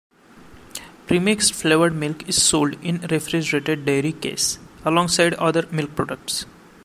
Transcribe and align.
Pre-mixed 1.05 1.53
flavored 1.53 1.93
milk 1.93 2.27
is 2.27 2.41
sold 2.41 2.73
in 2.83 3.01
the 3.01 3.07
refrigerated 3.09 3.85
dairy 3.85 4.13
case 4.13 4.57
alongside 4.83 5.35
other 5.35 5.67
milk 5.71 5.95
products. 5.95 6.47